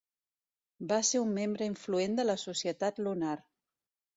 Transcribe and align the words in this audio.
Va 0.91 0.97
ser 1.09 1.21
un 1.25 1.35
membre 1.35 1.67
influent 1.73 2.17
de 2.21 2.25
la 2.31 2.37
Societat 2.45 3.03
Lunar. 3.09 3.37